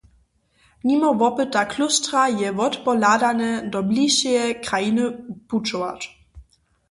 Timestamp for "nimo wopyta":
0.87-1.61